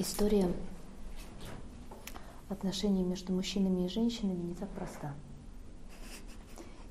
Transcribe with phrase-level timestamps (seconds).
[0.00, 0.50] история
[2.48, 5.14] отношений между мужчинами и женщинами не так проста.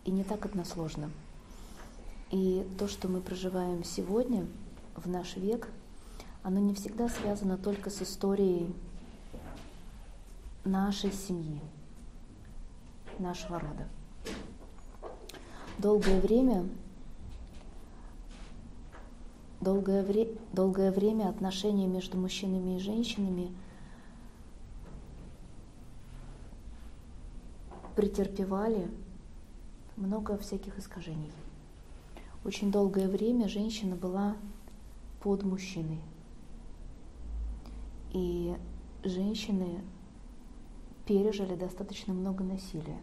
[0.06, 1.12] И не так односложно.
[2.32, 4.46] И то, что мы проживаем сегодня,
[4.96, 5.70] в наш век,
[6.44, 8.74] оно не всегда связано только с историей
[10.64, 11.60] нашей семьи,
[13.18, 13.88] нашего рода.
[15.80, 16.68] Долгое время,
[19.62, 23.52] долгое, вре, долгое время отношения между мужчинами и женщинами
[27.96, 28.90] претерпевали
[29.98, 31.32] много всяких искажений.
[32.46, 34.38] Очень долгое время женщина была
[35.22, 36.00] под мужчиной.
[38.14, 38.56] И
[39.04, 39.82] женщины
[41.06, 43.00] пережили достаточно много насилия.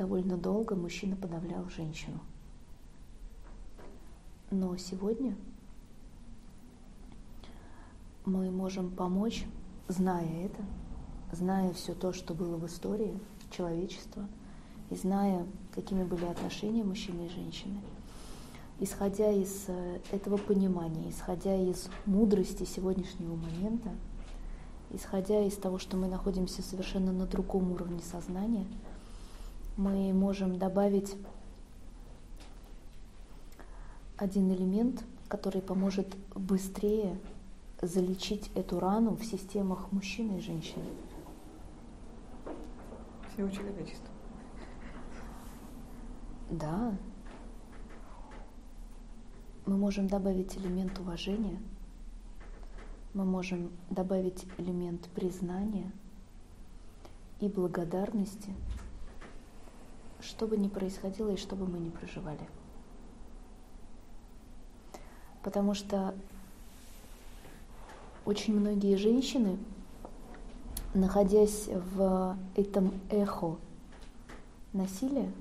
[0.00, 2.20] Довольно долго мужчина подавлял женщину.
[4.50, 5.36] Но сегодня
[8.24, 9.44] мы можем помочь,
[9.88, 10.62] зная это,
[11.32, 13.20] зная все то, что было в истории
[13.50, 14.26] человечества,
[14.88, 17.78] и зная, какими были отношения мужчины и женщины,
[18.78, 23.90] исходя из э, этого понимания, исходя из мудрости сегодняшнего момента,
[24.92, 28.64] исходя из того, что мы находимся совершенно на другом уровне сознания,
[29.80, 31.16] мы можем добавить
[34.18, 37.18] один элемент, который поможет быстрее
[37.80, 40.84] залечить эту рану в системах мужчины и женщины.
[43.32, 44.10] Всего человечества.
[46.50, 46.94] Да,
[49.64, 51.58] мы можем добавить элемент уважения,
[53.14, 55.90] мы можем добавить элемент признания
[57.40, 58.54] и благодарности,
[60.22, 62.48] что бы ни происходило и что бы мы ни проживали.
[65.42, 66.14] Потому что
[68.24, 69.58] очень многие женщины,
[70.94, 73.56] находясь в этом эхо
[74.72, 75.32] насилия,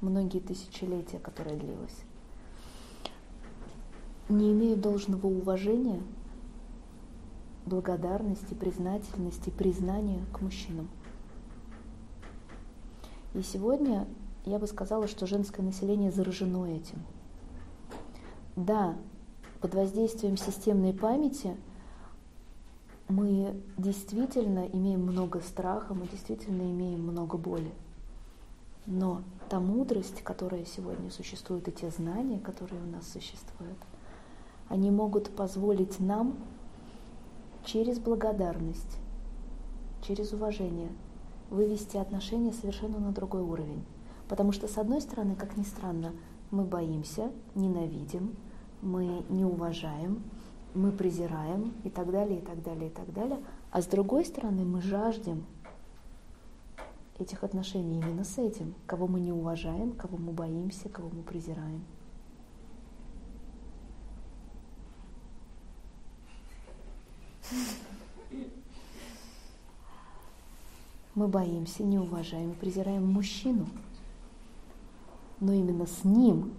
[0.00, 2.02] многие тысячелетия, которое длилось,
[4.28, 6.00] не имеют должного уважения,
[7.66, 10.88] благодарности, признательности, признания к мужчинам.
[13.34, 14.06] И сегодня
[14.44, 17.02] я бы сказала, что женское население заражено этим.
[18.56, 18.96] Да,
[19.60, 21.56] под воздействием системной памяти
[23.08, 27.72] мы действительно имеем много страха, мы действительно имеем много боли.
[28.84, 33.78] Но та мудрость, которая сегодня существует, и те знания, которые у нас существуют–
[34.72, 36.34] они могут позволить нам
[37.62, 38.96] через благодарность,
[40.00, 40.88] через уважение
[41.52, 43.84] вывести отношения совершенно на другой уровень.
[44.28, 46.12] Потому что, с одной стороны, как ни странно,
[46.50, 48.34] мы боимся, ненавидим,
[48.80, 50.22] мы не уважаем,
[50.74, 53.38] мы презираем и так далее, и так далее, и так далее.
[53.70, 55.44] А с другой стороны, мы жаждем
[57.18, 61.84] этих отношений именно с этим, кого мы не уважаем, кого мы боимся, кого мы презираем.
[71.14, 73.66] Мы боимся, не уважаем и презираем мужчину.
[75.40, 76.54] Но именно с ним,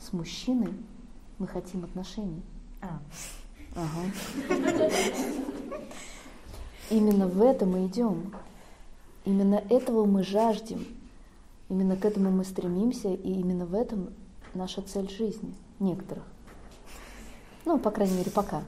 [0.00, 0.72] с мужчиной,
[1.38, 2.42] мы хотим отношений.
[2.80, 2.98] А.
[3.76, 4.10] Ага.
[6.90, 8.32] Именно в этом мы идем.
[9.24, 10.84] Именно этого мы жаждем.
[11.68, 14.10] Именно к этому мы стремимся, и именно в этом
[14.54, 16.24] наша цель жизни некоторых.
[17.64, 18.62] Ну, по крайней мере, пока.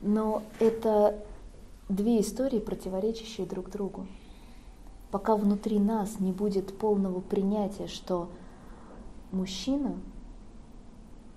[0.00, 1.24] Но это
[1.88, 4.06] две истории, противоречащие друг другу.
[5.10, 8.28] Пока внутри нас не будет полного принятия, что
[9.32, 9.94] мужчина,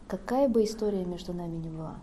[0.08, 1.96] какая бы история между нами ни была,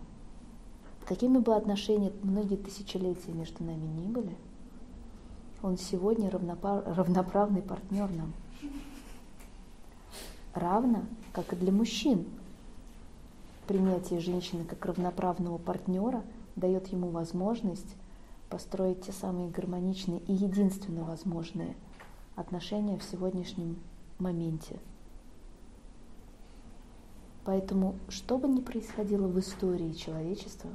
[1.05, 4.35] какими бы отношения многие тысячелетия между нами ни были,
[5.61, 8.33] он сегодня равноправный партнер нам.
[10.53, 11.03] Равно,
[11.33, 12.25] как и для мужчин.
[13.67, 16.23] Принятие женщины как равноправного партнера–
[16.55, 17.95] дает ему возможность
[18.49, 21.75] построить те самые гармоничные и единственно возможные
[22.35, 23.77] отношения в сегодняшнем
[24.19, 24.79] моменте.
[27.43, 30.71] Поэтому, что бы ни происходило в истории человечества,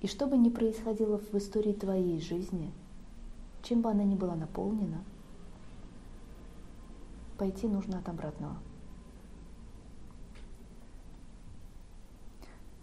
[0.00, 2.72] и что бы ни происходило в истории твоей жизни,
[3.62, 5.04] чем бы она ни была наполнена,
[7.36, 8.56] пойти нужно от обратного.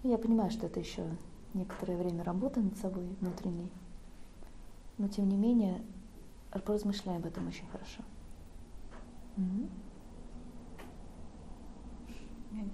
[0.04, 1.06] Я понимаю, что это еще
[1.54, 3.72] некоторое время работы над собой внутренней,
[4.98, 5.82] но тем не менее
[6.66, 8.04] поразмышляй об этом очень хорошо.
[9.38, 9.70] Угу.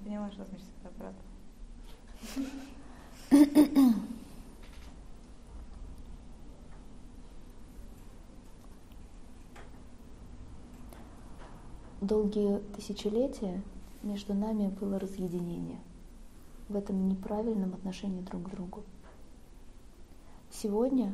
[0.04, 1.24] поняла, что значит это обратно.
[12.02, 13.62] Долгие тысячелетия
[14.04, 15.80] между нами было разъединение
[16.70, 18.84] в этом неправильном отношении друг к другу.
[20.50, 21.14] Сегодня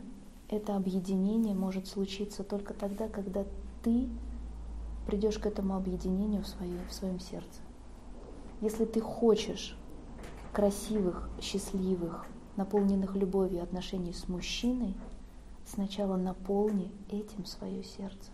[0.49, 3.45] это объединение может случиться только тогда, когда
[3.83, 4.07] ты
[5.07, 7.61] придешь к этому объединению в, свое, в своем сердце.
[8.61, 9.77] Если ты хочешь
[10.53, 12.25] красивых, счастливых,
[12.55, 14.95] наполненных любовью отношений с мужчиной,
[15.65, 18.31] сначала наполни этим свое сердце.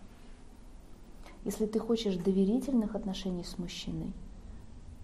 [1.44, 4.12] Если ты хочешь доверительных отношений с мужчиной,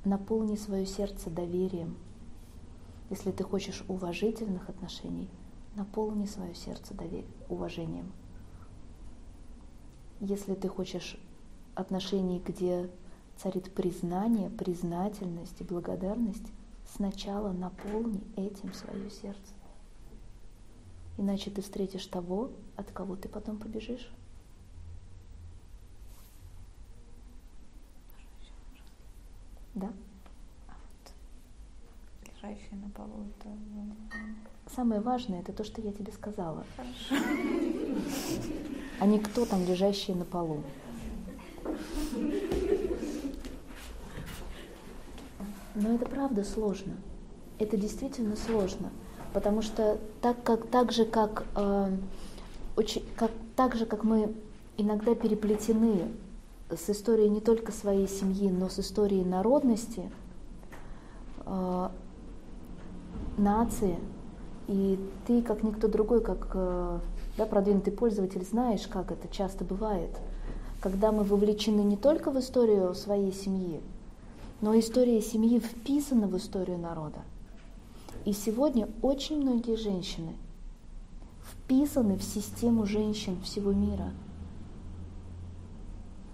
[0.04, 1.96] наполни свое сердце доверием.
[3.11, 5.28] Если ты хочешь уважительных отношений,
[5.78, 6.92] наполни свое сердце
[7.48, 8.12] уважением.
[10.20, 11.16] Если ты хочешь
[11.76, 12.90] отношений, где
[13.36, 16.52] царит признание, признательность и благодарность,
[16.84, 19.52] сначала наполни этим свое сердце.
[21.16, 24.10] Иначе ты встретишь того, от кого ты потом побежишь.
[29.75, 29.92] Да?
[30.66, 31.12] А вот
[32.43, 33.49] лежащие на полу это...
[34.75, 36.64] Самое важное это то, что я тебе сказала.
[36.76, 37.25] Хорошо.
[39.00, 40.62] А не кто там лежащие на полу.
[45.75, 46.96] Но это правда сложно.
[47.58, 48.90] Это действительно сложно.
[49.32, 51.96] Потому что так, как, так, же, как, э,
[52.76, 54.35] очень, как, так же, как мы
[54.76, 56.11] иногда переплетены
[56.70, 60.11] с историей не только своей семьи, но с историей народности,
[61.46, 61.88] э,
[63.38, 63.96] нации,
[64.67, 66.99] и ты, как никто другой, как э,
[67.37, 70.11] да, продвинутый пользователь, знаешь, как это часто бывает–
[70.81, 73.81] когда мы вовлечены не только в историю своей семьи,
[74.61, 77.19] но история семьи вписана в историю народа.
[78.25, 80.35] И сегодня очень многие женщины
[81.50, 84.11] вписаны в систему женщин всего мира.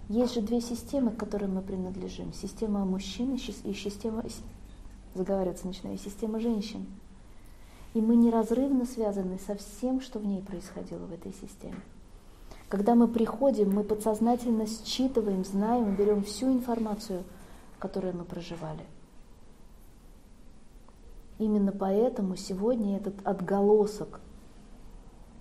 [0.07, 2.31] Есть же две системы, к которым мы принадлежим.
[2.33, 4.23] Система мужчин и система,
[5.15, 6.85] заговариваться начинаю, система женщин.
[7.93, 11.81] И мы неразрывно связаны со всем, что в ней происходило в этой системе.
[12.67, 17.23] Когда мы приходим, мы подсознательно считываем, знаем, берем всю информацию,
[17.79, 18.85] которую мы проживали.
[21.37, 24.19] Именно поэтому сегодня этот отголосок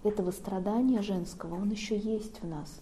[0.03, 2.81] этого страдания женского, он еще есть в нас.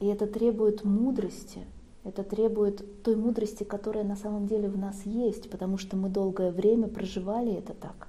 [0.00, 1.66] И это требует мудрости,
[2.06, 6.50] это требует той мудрости, которая на самом деле в нас есть, потому что мы долгое
[6.50, 8.08] время проживали это так.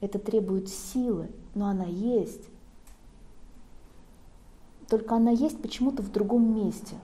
[0.00, 2.48] Это требует силы, но она есть
[4.90, 6.96] только она есть почему-то в другом месте.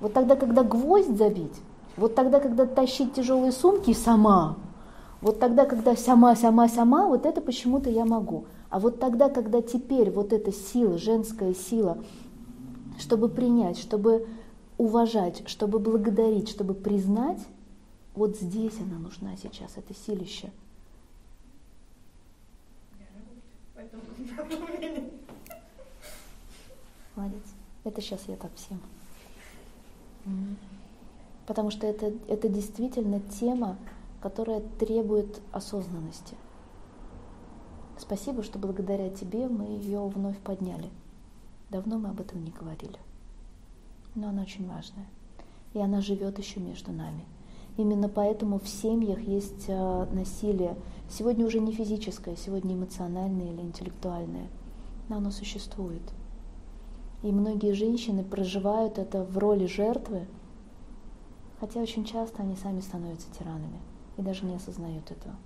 [0.00, 1.54] Вот тогда, когда гвоздь забить,
[1.96, 4.56] вот тогда, когда тащить тяжелые сумки сама,
[5.20, 8.46] вот тогда, когда сама, сама, сама, вот это почему-то я могу.
[8.70, 11.98] А вот тогда, когда теперь вот эта сила, женская сила,
[12.98, 14.26] чтобы принять, чтобы
[14.78, 17.40] уважать, чтобы благодарить, чтобы признать,
[18.14, 20.50] вот здесь она нужна сейчас, это силище.
[27.14, 27.42] Молодец.
[27.84, 28.80] Это сейчас я так всем.
[31.46, 33.78] Потому что это, это действительно тема,
[34.20, 36.36] которая требует осознанности.
[37.98, 40.90] Спасибо, что благодаря тебе мы ее вновь подняли.
[41.70, 42.98] Давно мы об этом не говорили.
[44.16, 45.06] Но она очень важная.
[45.74, 47.24] И она живет еще между нами.
[47.76, 50.76] Именно поэтому в семьях есть а, насилие.
[51.10, 54.48] Сегодня уже не физическое, сегодня эмоциональное или интеллектуальное.
[55.08, 56.02] Но оно существует.
[57.22, 60.26] И многие женщины проживают это в роли жертвы,
[61.60, 63.80] хотя очень часто они сами становятся тиранами
[64.16, 65.36] и даже не осознают этого.